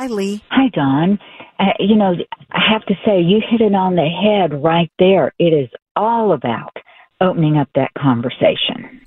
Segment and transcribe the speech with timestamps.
[0.00, 0.42] Hi, Leigh.
[0.48, 1.18] Hi, Dawn.
[1.58, 2.14] Uh, you know,
[2.52, 5.34] I have to say, you hit it on the head right there.
[5.38, 6.74] It is all about
[7.20, 9.04] opening up that conversation.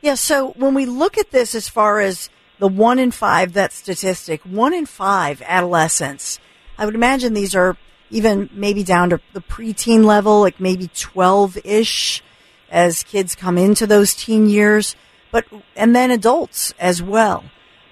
[0.00, 3.72] Yeah, so when we look at this as far as the one in five, that
[3.72, 6.38] statistic, one in five adolescents,
[6.78, 7.76] I would imagine these are
[8.08, 12.22] even maybe down to the preteen level, like maybe 12 ish
[12.70, 14.94] as kids come into those teen years,
[15.32, 17.42] but, and then adults as well.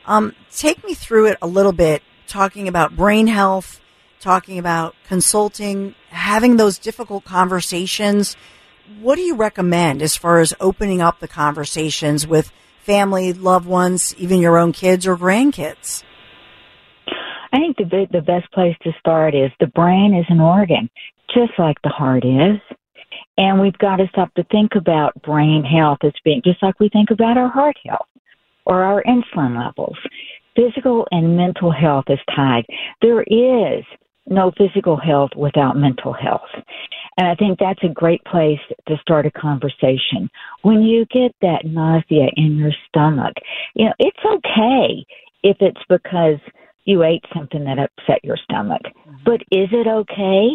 [0.07, 3.81] Um, take me through it a little bit, talking about brain health,
[4.21, 8.37] talking about consulting, having those difficult conversations.
[9.01, 14.15] What do you recommend as far as opening up the conversations with family, loved ones,
[14.17, 16.05] even your own kids or grandkids?
[17.53, 20.89] I think the the best place to start is the brain is an organ,
[21.35, 22.61] just like the heart is.
[23.39, 26.89] And we've got to stop to think about brain health as being just like we
[26.91, 28.07] think about our heart health
[28.67, 29.97] or our insulin levels.
[30.55, 32.65] Physical and mental health is tied.
[33.03, 33.85] There is
[34.27, 36.51] no physical health without mental health.
[37.17, 40.29] And I think that's a great place to start a conversation.
[40.63, 43.35] When you get that nausea in your stomach,
[43.75, 45.07] you know, it's okay
[45.43, 46.39] if it's because
[46.85, 48.83] you ate something that upset your stomach.
[48.85, 49.17] Mm-hmm.
[49.25, 50.49] But is it okay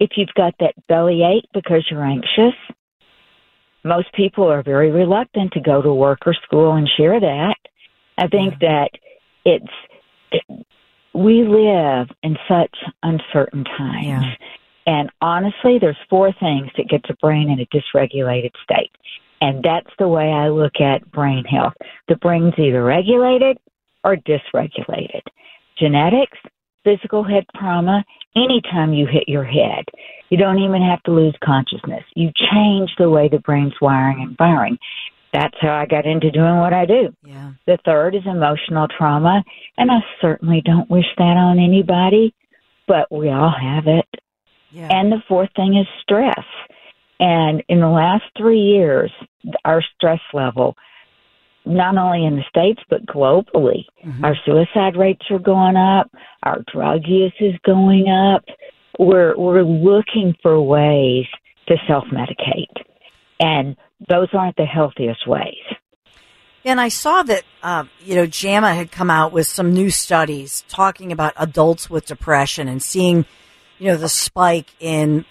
[0.00, 2.54] if you've got that belly ache because you're anxious?
[3.84, 7.56] Most people are very reluctant to go to work or school and share that.
[8.18, 8.68] I think yeah.
[8.68, 8.90] that
[9.44, 9.72] it's
[10.30, 10.66] it,
[11.14, 14.06] we live in such uncertain times.
[14.06, 14.34] Yeah.
[14.86, 18.90] And honestly, there's four things that get the brain in a dysregulated state.
[19.40, 21.74] And that's the way I look at brain health.
[22.08, 23.58] The brain's either regulated
[24.04, 25.22] or dysregulated.
[25.78, 26.38] Genetics,
[26.84, 28.04] physical head trauma,
[28.36, 29.84] anytime you hit your head.
[30.32, 32.04] You don't even have to lose consciousness.
[32.16, 34.78] You change the way the brain's wiring and firing.
[35.30, 37.14] That's how I got into doing what I do.
[37.22, 37.52] Yeah.
[37.66, 39.44] The third is emotional trauma,
[39.76, 42.34] and I certainly don't wish that on anybody,
[42.88, 44.06] but we all have it.
[44.70, 44.88] Yeah.
[44.90, 46.46] And the fourth thing is stress.
[47.20, 49.12] And in the last three years,
[49.66, 50.76] our stress level
[51.66, 53.84] not only in the States, but globally.
[54.02, 54.24] Mm-hmm.
[54.24, 56.10] Our suicide rates are going up.
[56.42, 58.44] Our drug use is going up.
[58.98, 61.26] We're, we're looking for ways
[61.68, 62.84] to self medicate.
[63.40, 63.76] And
[64.08, 65.62] those aren't the healthiest ways.
[66.64, 70.64] And I saw that, uh, you know, JAMA had come out with some new studies
[70.68, 73.24] talking about adults with depression and seeing,
[73.78, 75.24] you know, the spike in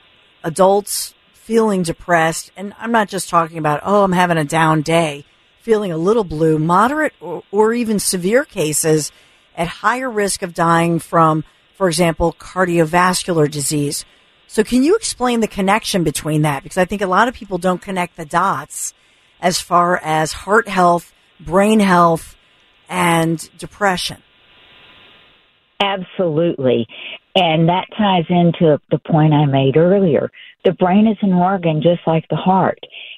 [0.43, 2.51] adults feeling depressed.
[2.57, 5.25] And I'm not just talking about, oh, I'm having a down day
[5.61, 9.11] feeling a little blue, moderate or, or even severe cases
[9.55, 11.43] at higher risk of dying from,
[11.81, 14.05] for example, cardiovascular disease.
[14.45, 16.61] So can you explain the connection between that?
[16.61, 18.93] Because I think a lot of people don't connect the dots
[19.41, 22.35] as far as heart health, brain health,
[22.87, 24.21] and depression.
[25.81, 26.85] Absolutely.
[27.33, 30.29] And that ties into the point I made earlier.
[30.63, 32.77] The brain is an organ just like the heart.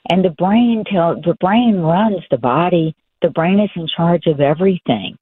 [0.10, 2.96] And the brain tell the brain runs the body.
[3.22, 5.18] The brain is in charge of everything.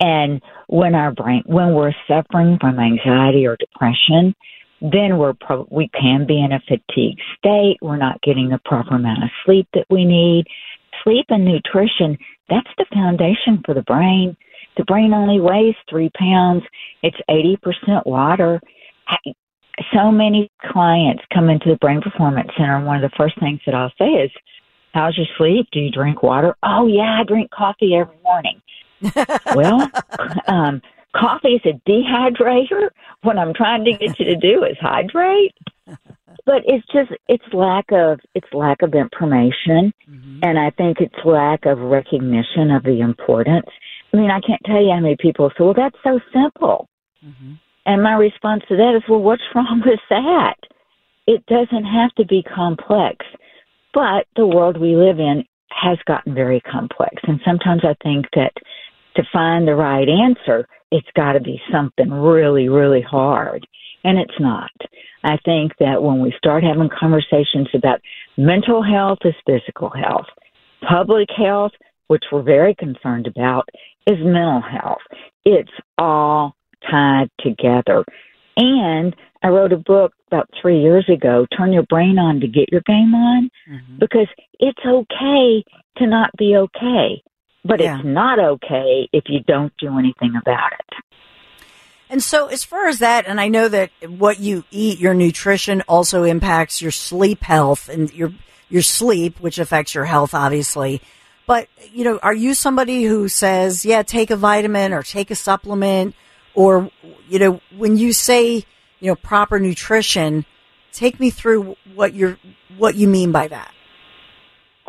[0.00, 4.34] And when our brain when we're suffering from anxiety or depression,
[4.80, 7.78] then we're pro- we can be in a fatigued state.
[7.82, 10.44] We're not getting the proper amount of sleep that we need.
[11.02, 12.16] Sleep and nutrition,
[12.48, 14.36] that's the foundation for the brain.
[14.76, 16.62] The brain only weighs three pounds.
[17.02, 18.60] It's 80% water.
[19.92, 23.60] So many clients come into the Brain Performance Center, and one of the first things
[23.66, 24.30] that I'll say is,
[24.94, 25.68] How's your sleep?
[25.70, 26.56] Do you drink water?
[26.62, 28.60] Oh, yeah, I drink coffee every morning.
[29.54, 29.90] Well,
[30.46, 30.82] um,
[31.16, 32.90] coffee is a dehydrator.
[33.22, 35.54] What I'm trying to get you to do is hydrate.
[36.44, 40.40] But it's just it's lack of it's lack of information, mm-hmm.
[40.42, 43.68] and I think it's lack of recognition of the importance
[44.12, 46.88] I mean, I can't tell you how many people say, well, that's so simple.
[47.24, 47.54] Mm-hmm.
[47.86, 50.56] And my response to that is, well, what's wrong with that?
[51.26, 53.26] It doesn't have to be complex.
[53.92, 57.16] But the world we live in has gotten very complex.
[57.24, 58.52] And sometimes I think that
[59.18, 63.66] to find the right answer, it's got to be something really, really hard.
[64.04, 64.70] And it's not.
[65.24, 68.00] I think that when we start having conversations about
[68.36, 70.26] mental health is physical health,
[70.88, 71.72] public health,
[72.06, 73.68] which we're very concerned about,
[74.06, 75.02] is mental health.
[75.44, 76.54] It's all
[76.88, 78.04] tied together.
[78.56, 82.70] And I wrote a book about three years ago, Turn Your Brain On to Get
[82.70, 83.98] Your Game On, mm-hmm.
[83.98, 84.28] because
[84.60, 85.64] it's okay
[85.98, 87.22] to not be okay,
[87.64, 87.96] but yeah.
[87.96, 91.04] it's not okay if you don't do anything about it.
[92.10, 95.82] And so, as far as that, and I know that what you eat, your nutrition
[95.82, 98.32] also impacts your sleep health and your
[98.70, 101.02] your sleep, which affects your health, obviously.
[101.46, 105.34] But you know, are you somebody who says, "Yeah, take a vitamin or take a
[105.34, 106.14] supplement,"
[106.54, 106.90] or
[107.28, 108.64] you know, when you say,
[109.00, 110.46] you know, proper nutrition,
[110.92, 112.38] take me through what you're
[112.78, 113.72] what you mean by that.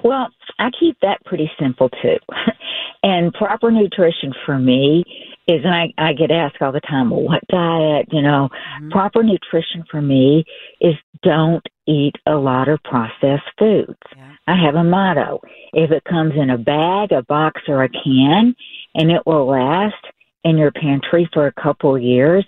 [0.04, 2.18] Well, I keep that pretty simple too.
[3.04, 5.04] and proper nutrition for me
[5.48, 8.08] is, and I, I get asked all the time, well, what diet?
[8.12, 8.90] You know, mm-hmm.
[8.90, 10.46] proper nutrition for me
[10.80, 13.98] is don't eat a lot of processed foods.
[14.16, 14.32] Yeah.
[14.48, 15.42] I have a motto.
[15.74, 18.56] If it comes in a bag, a box, or a can,
[18.96, 19.96] and it will last
[20.44, 22.46] in your pantry for a couple of years,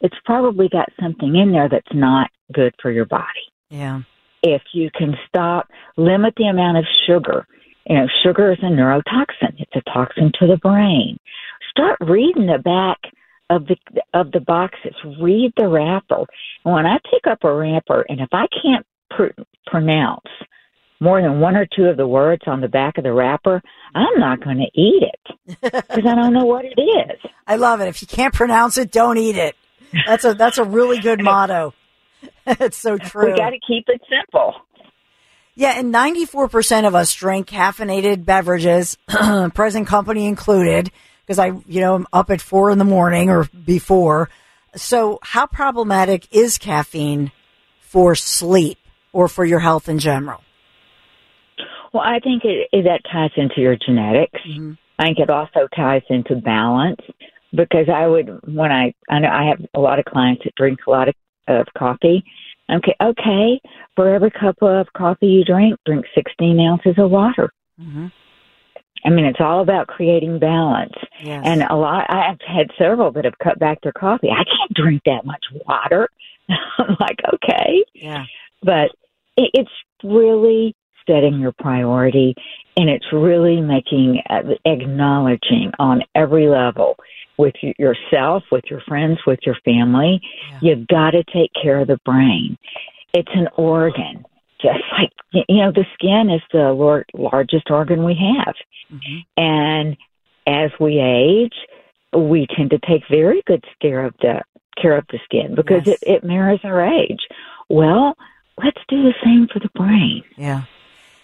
[0.00, 3.24] it's probably got something in there that's not good for your body.
[3.70, 4.02] Yeah.
[4.42, 7.46] If you can stop, limit the amount of sugar.
[7.86, 9.54] You know, sugar is a neurotoxin.
[9.58, 11.18] It's a toxin to the brain
[11.72, 12.98] start reading the back
[13.50, 13.76] of the
[14.14, 14.94] of the boxes.
[15.20, 16.24] Read the wrapper.
[16.62, 20.26] when I pick up a wrapper, and if I can't pr- pronounce
[21.00, 23.60] more than one or two of the words on the back of the wrapper,
[23.94, 27.18] I'm not going to eat it because I don't know what it is.
[27.46, 27.88] I love it.
[27.88, 29.56] If you can't pronounce it, don't eat it.
[30.06, 31.74] That's a that's a really good motto.
[32.46, 33.32] it's so true.
[33.32, 34.54] We got to keep it simple.
[35.54, 38.96] Yeah, and 94% of us drink caffeinated beverages,
[39.54, 40.90] present company included
[41.26, 44.30] because I, you know, I'm up at four in the morning or before.
[44.74, 47.32] So, how problematic is caffeine
[47.80, 48.78] for sleep
[49.12, 50.40] or for your health in general?
[51.92, 54.40] Well, I think it, it that ties into your genetics.
[54.48, 54.72] Mm-hmm.
[54.98, 57.00] I think it also ties into balance
[57.54, 60.80] because I would when I I know I have a lot of clients that drink
[60.86, 61.14] a lot of,
[61.48, 62.24] of coffee.
[62.70, 63.60] Okay, okay,
[63.96, 67.52] for every cup of coffee you drink, drink 16 ounces of water.
[67.80, 68.06] Mm-hmm.
[69.04, 70.94] I mean, it's all about creating balance.
[71.22, 71.42] Yes.
[71.44, 74.30] And a lot, I've had several that have cut back their coffee.
[74.30, 76.08] I can't drink that much water.
[76.78, 77.84] I'm like, okay.
[77.94, 78.24] Yeah.
[78.62, 78.90] But
[79.36, 79.70] it, it's
[80.04, 82.34] really setting your priority
[82.76, 86.96] and it's really making, uh, acknowledging on every level
[87.38, 90.20] with yourself, with your friends, with your family.
[90.50, 90.58] Yeah.
[90.62, 92.56] You've got to take care of the brain.
[93.14, 94.24] It's an organ
[94.62, 98.54] just like you know the skin is the largest organ we have
[98.90, 99.18] mm-hmm.
[99.36, 99.96] and
[100.46, 101.54] as we age
[102.16, 104.40] we tend to take very good care of the
[104.80, 106.00] care of the skin because yes.
[106.02, 107.20] it, it mirrors our age
[107.68, 108.16] well
[108.62, 110.62] let's do the same for the brain yeah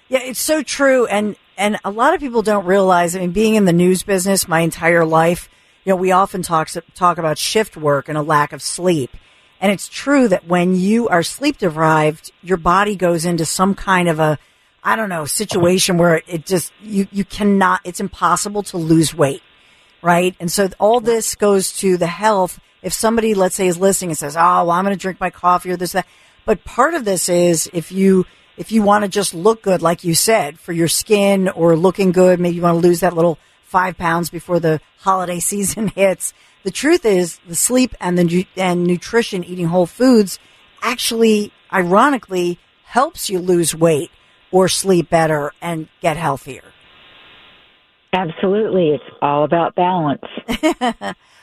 [0.09, 3.55] yeah it's so true and and a lot of people don't realize i mean being
[3.55, 5.49] in the news business my entire life
[5.89, 9.17] you know we often talk talk about shift work and a lack of sleep
[9.61, 14.09] and it's true that when you are sleep deprived, your body goes into some kind
[14.09, 14.39] of a,
[14.85, 19.43] I don't know, situation where it just, you, you cannot, it's impossible to lose weight.
[20.01, 20.37] Right.
[20.39, 22.61] And so all this goes to the health.
[22.83, 25.31] If somebody, let's say, is listening and says, Oh, well, I'm going to drink my
[25.31, 26.07] coffee or this, that.
[26.45, 28.25] But part of this is if you,
[28.57, 32.13] if you want to just look good, like you said, for your skin or looking
[32.13, 33.39] good, maybe you want to lose that little
[33.69, 36.33] five pounds before the holiday season hits
[36.69, 40.39] the truth is the sleep and the and nutrition eating whole foods
[40.83, 44.11] actually ironically helps you lose weight
[44.51, 46.65] or sleep better and get healthier.
[48.13, 48.91] Absolutely.
[48.91, 50.25] It's all about balance.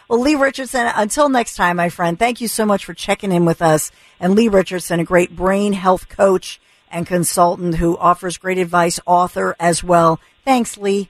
[0.08, 3.46] well, Leigh Richardson, until next time, my friend, thank you so much for checking in
[3.46, 3.92] with us.
[4.20, 9.56] And Leigh Richardson, a great brain health coach and consultant who offers great advice, author
[9.60, 10.20] as well.
[10.44, 11.10] Thanks, Leigh.